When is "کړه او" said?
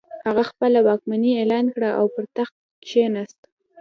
1.73-2.05